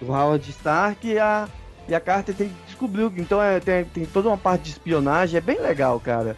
[0.00, 1.48] do Howard Stark, e a,
[1.88, 3.10] e a Carter tem que descobrir.
[3.16, 6.36] Então é, tem, tem toda uma parte de espionagem, é bem legal, cara.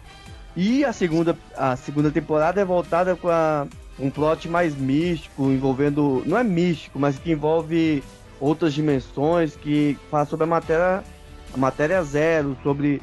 [0.56, 3.66] E a segunda, a segunda temporada é voltada com a,
[3.98, 6.22] um plot mais místico, envolvendo.
[6.24, 8.02] Não é místico, mas que envolve
[8.40, 11.04] outras dimensões, que fala sobre a matéria,
[11.52, 13.02] a matéria zero, sobre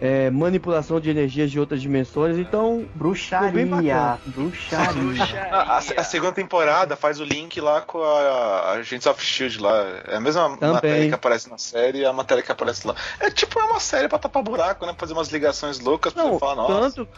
[0.00, 2.38] é, manipulação de energias de outras dimensões.
[2.38, 5.42] Então, Bruxaria, bruxaria.
[5.50, 9.84] A, a- a segunda temporada faz o link lá com a Agents of Shield lá.
[10.08, 10.72] É a mesma Também.
[10.74, 12.94] matéria que aparece na série e a matéria que aparece lá.
[13.18, 14.94] É tipo é uma série pra tapar buraco, né?
[14.96, 16.72] Fazer umas ligações loucas pra não, você falar, nossa.
[16.96, 17.08] tanto,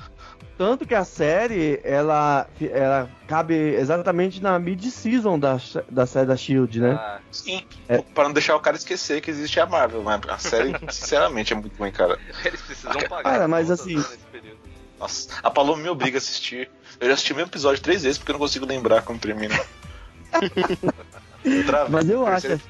[0.59, 5.59] tanto que a série ela, ela cabe exatamente na mid-season da,
[5.90, 6.92] da série da Shield, né?
[7.01, 7.97] Ah, Sim, É.
[7.97, 11.57] pra não deixar o cara esquecer que existe a Marvel, mas a série, sinceramente, é
[11.57, 12.18] muito ruim, cara.
[12.45, 13.23] eles precisam pagar.
[13.23, 14.05] Cara, mas assim-.
[15.01, 16.68] Nossa, a Paloma me obriga a assistir.
[17.01, 19.59] Eu já assisti o mesmo episódio três vezes porque eu não consigo lembrar como termina.
[21.42, 22.61] Eu Mas eu acho-.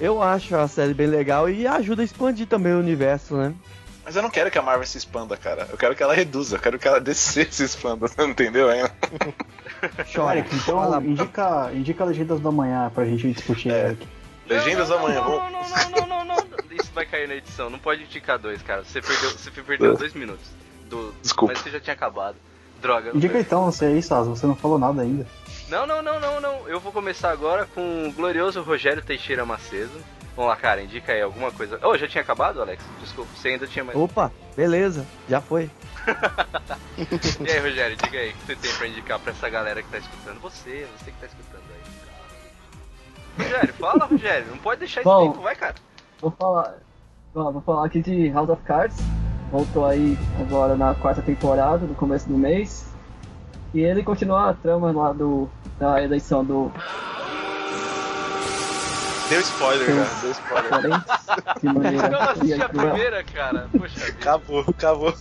[0.00, 3.54] Eu acho a série bem legal e ajuda a expandir também o universo, né?
[4.10, 5.68] Mas eu não quero que a Marvel se expanda, cara.
[5.70, 8.92] Eu quero que ela reduza, eu quero que ela DC se expanda, não entendeu ainda?
[10.12, 10.40] Chora.
[10.40, 13.86] Então indica, indica Legendas da Manhã pra gente discutir, É.
[13.86, 14.08] Eric.
[14.48, 15.52] Legendas não, da Manhã, não, vamos.
[15.52, 16.76] não, não, não, não, não, não.
[16.76, 17.70] Isso vai cair na edição.
[17.70, 18.82] Não pode indicar dois, cara.
[18.82, 20.44] Você perdeu, você perdeu dois minutos.
[20.88, 21.54] Do, Desculpa.
[21.54, 22.34] Mas você já tinha acabado.
[22.82, 23.12] Droga.
[23.14, 25.24] Indica então você aí, Saz, você não falou nada ainda.
[25.68, 26.68] Não, não, não, não, não.
[26.68, 29.92] Eu vou começar agora com o glorioso Rogério Teixeira Macedo.
[30.36, 31.78] Vamos lá, cara, indica aí alguma coisa.
[31.82, 32.82] Oh, já tinha acabado, Alex?
[33.00, 33.98] Desculpa, você ainda tinha mais.
[33.98, 35.70] Opa, beleza, já foi.
[37.40, 39.88] E aí, Rogério, diga aí o que você tem pra indicar pra essa galera que
[39.88, 40.40] tá escutando.
[40.40, 43.44] Você, você que tá escutando aí.
[43.44, 44.46] Rogério, fala, Rogério.
[44.50, 45.30] Não pode deixar esse Bom.
[45.30, 45.74] tempo, vai, cara.
[46.20, 46.74] Vou falar.
[47.34, 48.98] Bom, vou falar aqui de House of Cards.
[49.50, 52.86] Voltou aí agora na quarta temporada, no começo do mês.
[53.72, 56.70] E ele continua a trama lá do, da eleição do
[59.30, 60.10] Deu spoiler, cara.
[60.20, 60.70] Deu spoiler.
[61.60, 63.68] De maneira Eu não assisti a primeira, cara.
[63.72, 64.08] Poxa vida.
[64.20, 65.14] Acabou, acabou.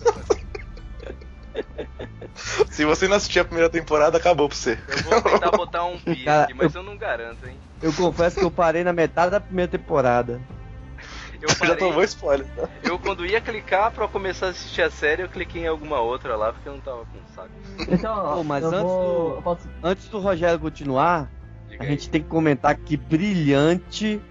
[2.72, 4.78] Se você não assistir a primeira temporada, acabou pra você.
[4.88, 7.56] Eu vou tentar botar um pi aqui, mas eu não garanto, hein.
[7.82, 10.42] Eu confesso que eu parei na metade da primeira temporada.
[11.42, 12.06] Eu Já tomou parei.
[12.06, 12.68] spoiler, tá?
[12.84, 16.36] Eu quando ia clicar pra começar a assistir a série, eu cliquei em alguma outra
[16.36, 17.50] lá, porque eu não tava com saco.
[17.88, 21.30] Então, Pô, mas eu antes vou, do- eu posso- Antes do Rogério continuar,
[21.80, 24.22] a gente tem que comentar que brilhante,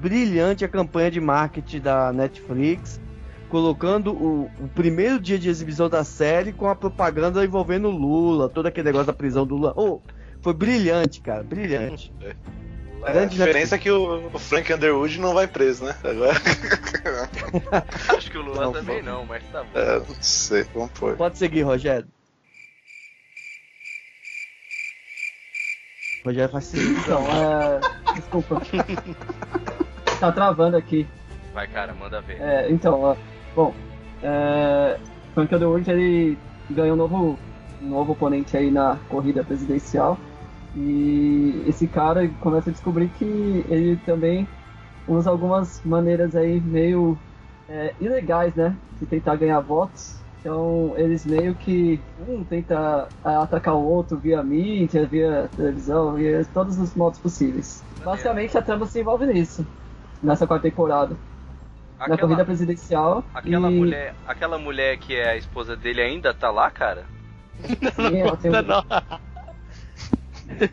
[0.00, 3.00] brilhante a campanha de marketing da Netflix,
[3.48, 8.48] colocando o, o primeiro dia de exibição da série com a propaganda envolvendo o Lula,
[8.48, 9.74] todo aquele negócio da prisão do Lula.
[9.76, 10.00] Oh,
[10.40, 12.12] foi brilhante, cara, brilhante.
[13.02, 15.94] A Grande diferença é que o o Frank Underwood não vai preso, né?
[16.02, 16.40] Agora.
[18.16, 19.18] Acho que o Lula Não, também não.
[19.18, 19.78] não, mas tá bom.
[19.78, 21.14] É, não sei, vamos pôr.
[21.14, 22.08] Pode seguir, Rogério.
[26.24, 26.72] Rogério faz.
[26.74, 27.80] Então, é.
[28.14, 28.60] Desculpa.
[30.18, 31.06] tá travando aqui.
[31.52, 32.40] Vai, cara, manda ver.
[32.40, 33.16] É, então, ó,
[33.54, 33.74] bom,
[34.22, 34.98] é,
[35.34, 36.38] Frank Underwood ele
[36.70, 37.38] ganhou um novo,
[37.82, 40.18] um novo oponente aí na corrida presidencial
[40.74, 44.48] e esse cara começa a descobrir que ele também
[45.06, 47.18] usa algumas maneiras aí meio
[47.68, 50.23] é, ilegais, né, de tentar ganhar votos.
[50.44, 56.44] Então eles meio que um tenta é, atacar o outro via mídia, via televisão, via
[56.52, 57.82] todos os modos possíveis.
[58.04, 59.66] Basicamente a trama se envolve nisso
[60.22, 61.16] nessa quarta temporada
[61.98, 63.24] na corrida Aquela, presidencial.
[63.32, 67.04] aquela, e, mulher, aquela mulher que é a esposa dele ainda tá lá, cara?
[67.96, 68.84] Sim, ela tem, um, Não,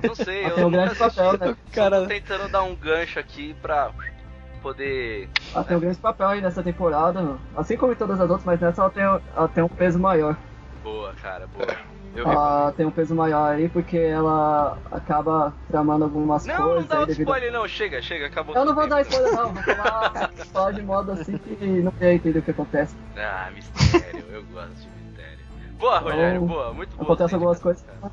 [0.03, 1.15] Não sei, ela eu tem um nunca grande assisti.
[1.15, 1.57] papel, né?
[1.71, 2.01] Cara.
[2.01, 3.91] tô tentando dar um gancho aqui pra
[4.61, 5.29] poder.
[5.53, 8.59] Ela tem um grande papel aí nessa temporada, assim como em todas as outras, mas
[8.59, 10.35] nessa ela tem, ela tem um peso maior.
[10.83, 11.91] Boa, cara, boa.
[12.13, 16.87] Eu Ela tem um peso maior aí porque ela acaba tramando algumas Não, não coisas
[16.87, 17.27] dá outro devido.
[17.29, 18.53] spoiler não, chega, chega, acabou.
[18.53, 19.11] Eu não vou dar tempo.
[19.11, 22.93] spoiler não, vou falar, falar de modo assim que não tem entender o que acontece.
[23.15, 25.39] Ah, mistério, eu gosto de mistério.
[25.79, 27.03] Boa, Rogério, Então, boa, muito boa.
[27.03, 27.81] Acontece algumas coisas.
[27.83, 28.11] cara.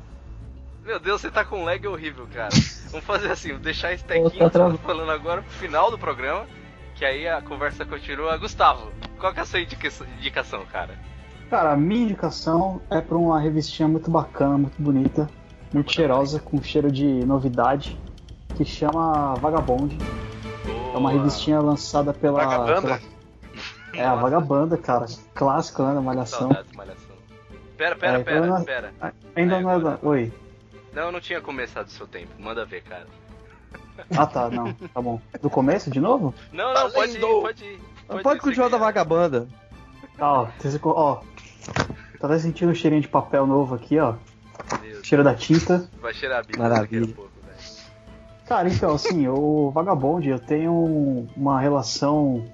[0.85, 2.49] Meu Deus, você tá com um lag horrível, cara.
[2.91, 4.77] Vamos fazer assim, vou deixar esse tequinho que travando.
[4.79, 6.45] falando agora pro final do programa,
[6.95, 8.35] que aí a conversa continua.
[8.37, 10.97] Gustavo, qual que é a sua indica- indicação, cara?
[11.49, 15.29] Cara, a minha indicação é pra uma revistinha muito bacana, muito bonita,
[15.73, 17.97] muito cheirosa, com cheiro de novidade,
[18.55, 19.97] que chama Vagabond.
[20.67, 21.11] É uma Boa.
[21.13, 22.43] revistinha lançada pela.
[22.43, 22.81] Vagabanda?
[22.81, 22.99] pela-
[23.93, 25.05] É, a Vagabanda, cara.
[25.33, 26.39] Clássico, né, da Malhação.
[26.39, 27.15] Saudades, malhação.
[27.77, 28.93] Pera, pera, É, pera, eu não- pera.
[29.35, 29.99] Ainda É, não é da.
[30.03, 30.31] Oi.
[30.93, 32.31] Não, não tinha começado o seu tempo.
[32.39, 33.07] Manda ver, cara.
[34.15, 34.73] Ah tá, não.
[34.73, 35.21] Tá bom.
[35.41, 36.33] Do começo de novo?
[36.51, 37.79] Não, não, pode ir, pode ir.
[38.07, 38.85] Pode, ir, continuar da seguir.
[38.85, 39.47] vagabanda.
[40.17, 40.47] Tá, ó.
[40.83, 41.15] Ó.
[42.19, 44.15] Tá até sentindo um cheirinho de papel novo aqui, ó.
[44.81, 45.89] Deus, Cheiro da tinta.
[46.01, 47.01] Vai cheirar a Bíblia Maravilha.
[47.01, 47.57] daqui a pouco, velho.
[48.47, 52.45] Cara, então, assim, o Vagabond, eu tenho uma relação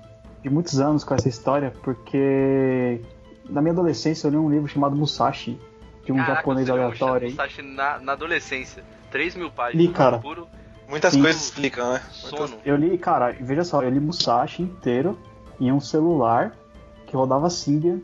[0.43, 3.01] de muitos anos com essa história, porque
[3.49, 5.59] na minha adolescência eu li um livro chamado Musashi,
[6.05, 7.33] de um Caraca, japonês aleatório aí.
[7.33, 8.83] Musashi na, na adolescência.
[9.11, 9.85] 3 mil páginas.
[9.85, 10.19] Li, cara.
[10.19, 10.47] Puro
[10.87, 11.21] Muitas Sim.
[11.21, 12.01] coisas explicam, né?
[12.11, 12.57] sono.
[12.63, 15.17] Eu li, cara, veja só, eu li Musashi inteiro
[15.59, 16.55] em um celular
[17.07, 18.01] que rodava Symbian,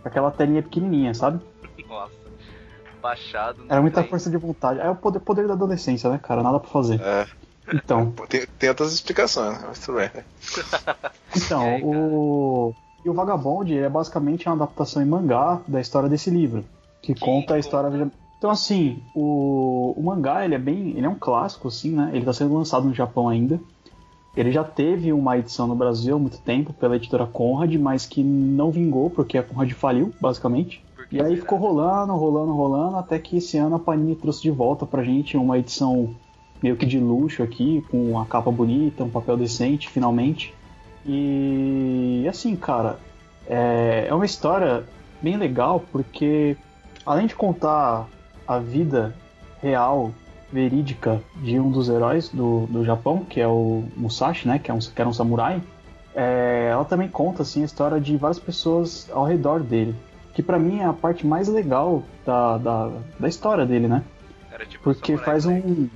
[0.00, 1.40] com aquela telinha pequenininha, sabe?
[1.88, 2.12] Nossa.
[3.02, 3.64] Baixado.
[3.68, 4.10] Era muita trem.
[4.10, 4.78] força de vontade.
[4.78, 6.42] É o poder, poder da adolescência, né, cara?
[6.42, 7.00] Nada pra fazer.
[7.00, 7.26] É,
[7.72, 9.64] Então, tem, tem outras explicações, né?
[9.68, 10.10] Mas tudo bem.
[11.36, 12.74] Então, E aí, o.
[13.04, 16.64] E o Vagabond é basicamente uma adaptação em mangá da história desse livro.
[17.02, 18.10] Que conta a história.
[18.38, 20.90] Então, assim, o, o mangá ele é bem.
[20.96, 22.10] Ele é um clássico, assim, né?
[22.12, 23.60] Ele tá sendo lançado no Japão ainda.
[24.36, 28.22] Ele já teve uma edição no Brasil há muito tempo pela editora Conrad, mas que
[28.22, 30.82] não vingou porque a Conrad faliu, basicamente.
[31.10, 31.40] E aí será?
[31.40, 35.36] ficou rolando, rolando, rolando, até que esse ano a Panini trouxe de volta pra gente
[35.36, 36.14] uma edição
[36.62, 40.54] meio que de luxo aqui, com a capa bonita, um papel decente, finalmente.
[41.04, 42.98] E assim, cara,
[43.46, 44.84] É, é uma história
[45.20, 46.56] bem legal porque,
[47.04, 48.08] além de contar
[48.46, 49.14] a vida
[49.62, 50.12] real,
[50.52, 54.74] verídica de um dos heróis do, do Japão, que é o Musashi, né, que, é
[54.74, 55.62] um, que era um samurai,
[56.14, 59.94] é, ela também conta assim, a história de várias pessoas ao redor dele.
[60.34, 64.02] Que pra mim é a parte mais legal da, da, da história dele, né?
[64.68, 65.88] Tipo Porque faz um.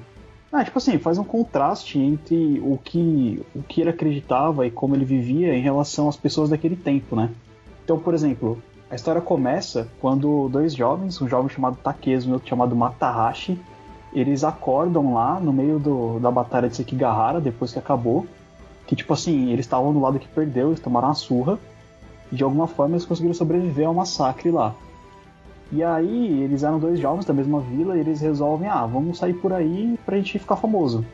[0.52, 4.94] Ah, tipo assim, faz um contraste entre o que, o que ele acreditava e como
[4.94, 7.30] ele vivia em relação às pessoas daquele tempo, né?
[7.84, 8.62] Então, por exemplo,
[8.94, 13.60] a história começa quando dois jovens, um jovem chamado Takezu e outro chamado Matahashi,
[14.12, 18.24] eles acordam lá no meio do, da batalha de Sekigahara, depois que acabou,
[18.86, 21.58] que tipo assim, eles estavam do lado que perdeu, eles tomaram uma surra,
[22.30, 24.72] e de alguma forma eles conseguiram sobreviver ao massacre lá.
[25.72, 29.34] E aí, eles eram dois jovens da mesma vila e eles resolvem, ah, vamos sair
[29.34, 31.04] por aí pra gente ficar famoso.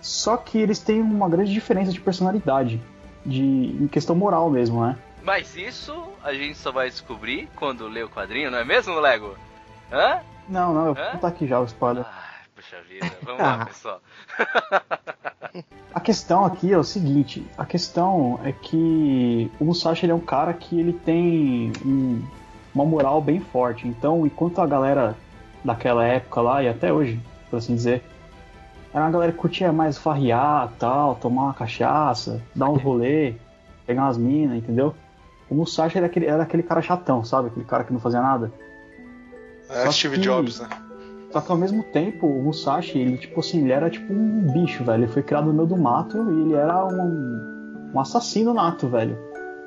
[0.00, 2.80] Só que eles têm uma grande diferença de personalidade,
[3.26, 4.96] de em questão moral mesmo, né?
[5.22, 9.36] Mas isso a gente só vai descobrir quando ler o quadrinho, não é mesmo, Lego?
[9.92, 10.20] Hã?
[10.48, 12.04] Não, não, eu vou botar aqui já o spoiler.
[12.06, 13.10] Ai, puxa vida.
[13.24, 13.66] Vamos lá, Ah.
[13.66, 14.00] pessoal.
[15.94, 20.20] A questão aqui é o seguinte, a questão é que o Musashi ele é um
[20.20, 22.22] cara que ele tem um-
[22.74, 23.88] uma moral bem forte.
[23.88, 25.16] Então, enquanto a galera
[25.64, 27.18] daquela época lá e até hoje,
[27.50, 28.04] por assim dizer,
[28.94, 33.34] era uma galera que curtia mais farrear, tal, tomar uma cachaça, dar um rolê,
[33.86, 34.94] pegar umas minas, entendeu?
[35.50, 37.48] O Musashi era aquele, era aquele cara chatão, sabe?
[37.48, 38.52] Aquele cara que não fazia nada.
[39.70, 40.68] É Só Steve que- Jobs, né?
[41.30, 44.82] Só que ao mesmo tempo, o Musashi, ele, tipo assim, ele era tipo um bicho,
[44.84, 45.04] velho.
[45.04, 49.16] Ele foi criado no meio do mato e ele era um, um assassino nato, velho.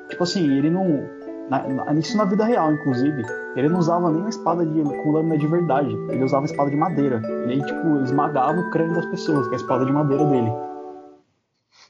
[0.08, 1.08] Tipo assim, ele não.
[1.48, 3.22] na- na- isso na vida real, inclusive.
[3.54, 5.92] Ele não usava nem uma espada de, com lâmina de verdade.
[6.10, 7.20] Ele usava espada de madeira.
[7.46, 10.50] Ele, tipo, esmagava o crânio das pessoas com a espada de madeira dele.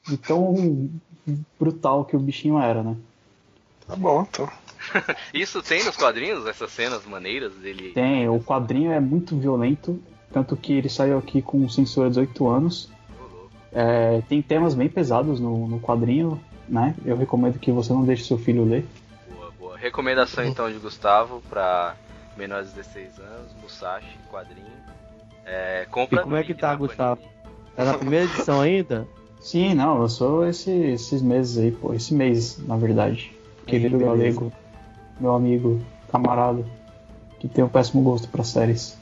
[0.06, 0.90] De tão
[1.58, 2.96] brutal que o bichinho era, né?
[3.92, 4.48] Tá bom, então.
[5.34, 7.92] Isso tem nos quadrinhos, essas cenas maneiras dele.
[7.92, 10.02] Tem, o quadrinho é muito violento,
[10.32, 12.90] tanto que ele saiu aqui com censura de 18 anos.
[13.70, 16.94] É, tem temas bem pesados no, no quadrinho, né?
[17.04, 18.86] Eu recomendo que você não deixe seu filho ler.
[19.30, 19.78] Boa, boa.
[19.78, 21.94] Recomendação então de Gustavo pra
[22.36, 24.66] menores de 16 anos, Musashi, quadrinho.
[25.44, 27.20] É, compra E como é que tá, Gustavo?
[27.76, 29.06] Tá na primeira edição ainda?
[29.40, 33.34] Sim, não, eu sou esse- esses meses aí, pô, esse mês, na verdade.
[33.66, 34.16] Querido beleza.
[34.16, 34.52] galego,
[35.20, 36.64] meu amigo, camarada,
[37.38, 38.98] que tem um péssimo gosto pra séries.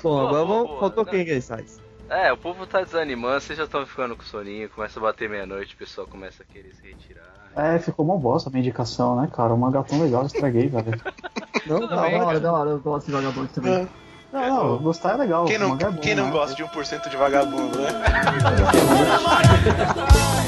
[0.03, 1.11] Bom, agora vamos, faltou Não.
[1.11, 1.65] quem que ele sai?
[2.09, 5.75] É, o povo tá desanimando, vocês já estão ficando com soninho, começa a bater meia-noite,
[5.75, 7.23] o pessoal começa a querer se retirar.
[7.57, 9.55] É, ficou uma bosta a minha indicação, né, cara?
[9.55, 11.01] Um mangá tão legal, eu estraguei, velho.
[11.67, 13.89] Não, Tudo não, bem, Da hora, da hora, eu gosto de vagabundo também.
[14.35, 15.45] Não, não, gostar é legal.
[15.45, 16.33] Quem não, é quem não né?
[16.33, 17.91] gosta de 1% de vagabundo, né?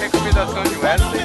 [0.00, 1.20] Recomendação de Wesley.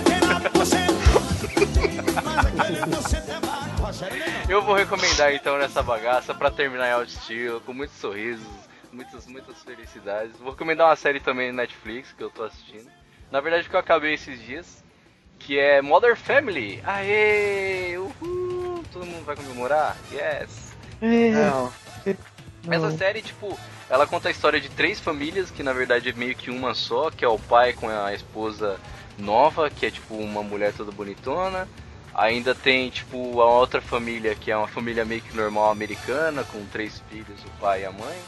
[4.48, 8.46] Eu vou recomendar então nessa bagaça pra terminar em alto estilo, com muitos sorrisos,
[8.94, 10.38] muitas, muitas felicidades.
[10.38, 12.88] Vou recomendar uma série também no Netflix que eu tô assistindo.
[13.32, 14.84] Na verdade que eu acabei esses dias,
[15.40, 16.80] que é Mother Family.
[16.86, 17.98] Aê!
[17.98, 18.84] Uhul!
[18.94, 19.98] Todo mundo vai comemorar?
[20.12, 20.76] Yes!
[21.02, 21.72] Não.
[22.70, 23.58] Essa série, tipo,
[23.90, 27.10] ela conta a história de três famílias, que na verdade é meio que uma só,
[27.10, 28.80] que é o pai com a esposa
[29.18, 31.68] nova, que é tipo uma mulher toda bonitona.
[32.14, 36.66] Ainda tem, tipo, a outra família, que é uma família meio que normal americana, com
[36.66, 38.20] três filhos, o pai e a mãe.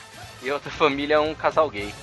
[0.41, 1.93] E a outra família é um casal gay.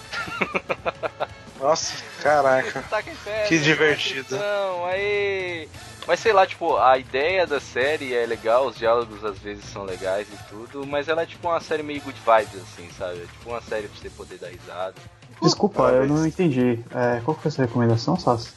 [1.58, 2.82] Nossa, caraca.
[2.88, 4.36] Tá que festa, Que divertido.
[4.36, 5.68] Não, aí.
[6.11, 9.85] Mas sei lá, tipo, a ideia da série é legal, os diálogos às vezes são
[9.85, 13.18] legais e tudo, mas ela é tipo uma série meio good vibes, assim, sabe?
[13.23, 14.94] É tipo uma série pra você poder dar risada.
[15.40, 16.81] Desculpa, eu não entendi.
[16.92, 18.51] É, qual que foi essa recomendação, Sassi?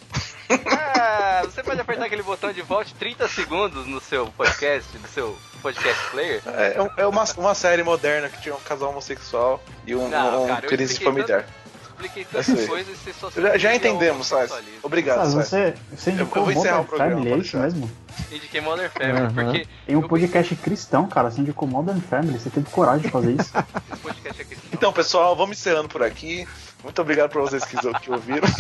[0.50, 5.38] Ah, você pode apertar aquele botão de volte 30 segundos no seu podcast, no seu
[5.62, 6.42] podcast player.
[6.48, 10.08] É, é um- é uma, uma série moderna que tinha um casal homossexual e um,
[10.10, 11.46] Não, um cara, crise familiar.
[11.94, 14.42] Expliquei Eu coisas e você só Já, já entendemos, é Sassi.
[14.48, 14.80] sexualismo.
[14.84, 15.50] Obrigado, Sassi, Sassi.
[15.50, 17.92] você, você indicou eu vou encerrar Modern o programa, Family, é isso mesmo?
[18.32, 19.34] Indiquei Modern Family, Aham.
[19.34, 21.32] porque Tem um eu podcast cristão, cara.
[21.32, 22.40] Você indicou Modern Family.
[22.40, 23.52] Você teve coragem de fazer isso?
[23.54, 24.70] pensei, o podcast é cristão.
[24.74, 26.48] Então, pessoal, vamos encerrando por aqui.
[26.84, 28.48] Muito obrigado pra vocês que, que ouviram.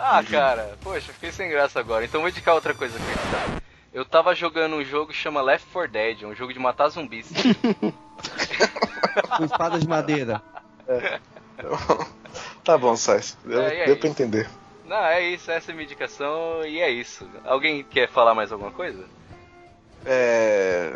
[0.00, 2.04] Ah, cara, poxa, fiquei sem graça agora.
[2.04, 3.60] Então vou indicar outra coisa cristã.
[3.92, 7.26] Eu tava jogando um jogo que chama Left 4 Dead, um jogo de matar zumbis.
[9.36, 10.42] Com espada de madeira.
[12.64, 13.36] tá bom, Sais.
[13.44, 14.22] Deu, É, é deu pra isso.
[14.22, 14.48] entender.
[14.86, 17.28] Não, é isso, essa é a minha indicação e é isso.
[17.44, 19.04] Alguém quer falar mais alguma coisa?
[20.06, 20.92] É,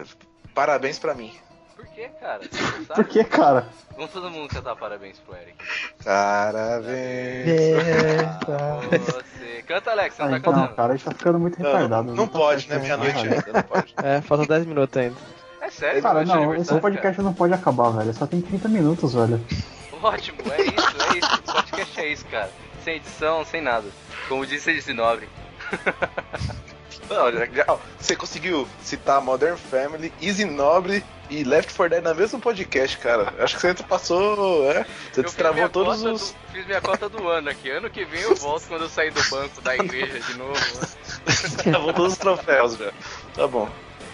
[0.55, 1.35] Parabéns pra mim.
[1.77, 2.41] Por que, cara?
[2.51, 3.69] Você não Por que, cara?
[3.97, 5.57] Vamos todo mundo cantar parabéns pro Eric.
[6.05, 7.49] Parabéns.
[7.49, 9.63] É, Ah, você.
[9.67, 10.75] Canta, Alex, você Ah, não tá então, cantando.
[10.77, 12.05] cara, a gente tá ficando muito Não, retardado.
[12.09, 12.97] não, não tá pode, certo, né?
[12.97, 13.95] Meia-noite Ah, ainda, não pode.
[14.03, 15.17] É, faltam 10 minutos ainda.
[15.63, 18.13] É sério, Cara, é não, esse podcast não pode acabar, velho.
[18.13, 19.41] Só tem 30 minutos, velho.
[19.49, 20.03] cara.
[20.03, 21.35] Ótimo, é isso, é isso.
[21.37, 22.51] O podcast é isso, cara.
[22.85, 23.87] Sem edição, sem nada.
[24.29, 25.29] Como disse esse nobre.
[27.09, 32.05] Não, já- já- ó, você conseguiu citar Modern Family, Easy Nobre e Left 4 Dead
[32.05, 33.33] no mesmo podcast, cara.
[33.39, 34.85] Acho que você passou, é?
[35.13, 36.31] Você Eu destravou todos os.
[36.33, 37.71] do- fiz minha cota do ano aqui.
[37.71, 40.55] Ano que vem eu volto quando eu sair do banco da igreja de novo.
[41.27, 42.93] Destravou todos os troféus já.
[43.35, 43.69] Tá bom.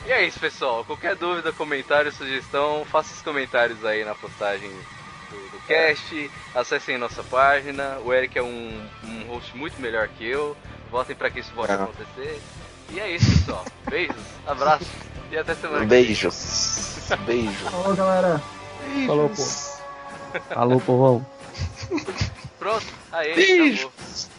[0.09, 0.85] E é isso, pessoal.
[0.87, 4.71] Qualquer dúvida, comentário, sugestão, faça os comentários aí na postagem
[5.31, 6.31] do, do cast.
[6.55, 7.99] Acessem nossa página.
[8.03, 10.57] O Eric é um, um host muito melhor que eu.
[10.91, 11.83] Votem pra que isso volte a É.
[11.83, 12.41] acontecer.
[12.91, 13.65] E é isso, pessoal.
[13.91, 14.17] Beijos,
[14.47, 14.89] abraços
[15.31, 16.05] e até semana que vem.
[16.05, 17.07] Beijos.
[17.27, 17.69] Beijos.
[17.71, 18.43] Falou, galera.
[19.07, 19.43] Falou, pô.
[20.59, 21.27] Alô, povão.
[22.59, 23.89] Pronto, aí, Beijo.
[23.89, 24.38] acabou.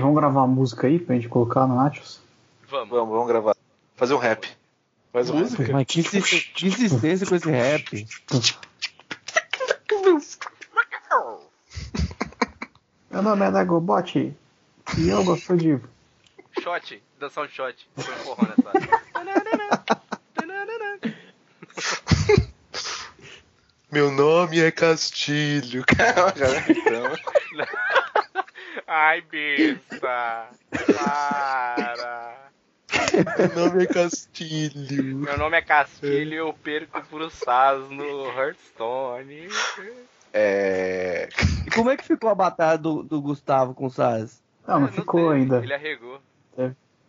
[0.00, 2.20] Vamos gravar uma música aí pra gente colocar no Nachos?
[2.68, 2.88] Vamos.
[2.88, 3.56] Vamos, vamos gravar.
[3.96, 4.48] Fazer um rap.
[5.12, 5.72] Faz um rap.
[5.72, 6.02] Mas que,
[6.54, 8.06] que insistência com esse rap.
[13.10, 14.32] Meu nome é Dagobot
[14.96, 15.80] e eu gosto de.
[16.60, 17.88] Shot, dançar um shot.
[17.96, 18.70] Foi um nessa.
[23.90, 25.84] Meu nome é Castilho.
[26.36, 27.12] Já então.
[28.92, 30.48] Ai, besta.
[30.98, 32.50] Para.
[33.38, 35.18] Meu nome é Castilho.
[35.18, 39.46] Meu nome é Castilho e eu perco pro Saz no Hearthstone.
[40.34, 41.28] É.
[41.64, 44.42] E como é que ficou a batalha do, do Gustavo com o Saz?
[44.66, 45.58] Não, não É, ficou teve, ainda.
[45.58, 46.20] Ele arregou.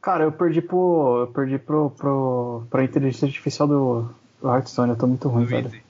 [0.04, 1.22] Cara, eu perdi pro.
[1.22, 1.89] Eu perdi pro.
[1.89, 5.65] pro pra inteligência artificial do, do Hearthstone, eu tô muito ruim, velho.
[5.65, 5.82] Easy.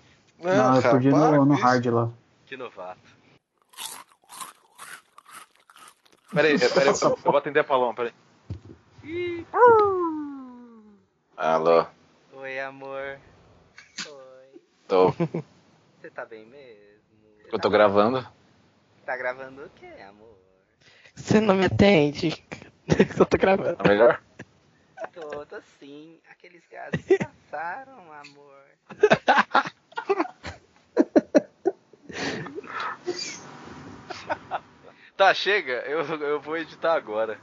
[0.41, 2.10] Não, eu perdi no, no hard lá.
[2.45, 3.20] Que novato.
[6.34, 8.13] Peraí, peraí, eu, eu vou atender a Paloma, peraí.
[11.36, 11.86] Alô,
[12.34, 13.20] Oi, amor.
[14.06, 14.62] Oi.
[14.88, 15.12] tô.
[15.12, 17.02] Você tá bem mesmo?
[17.52, 18.26] Eu tô gravando.
[19.06, 20.38] Tá gravando o quê, amor?
[21.15, 22.44] Você não me atende.
[23.20, 23.76] Eu tô gravando.
[23.76, 24.22] Tá melhor?
[25.13, 26.20] Tô, tô sim.
[26.30, 28.65] Aqueles gases passaram, amor.
[35.21, 35.84] Tá, chega.
[35.86, 37.38] Eu, eu vou editar agora.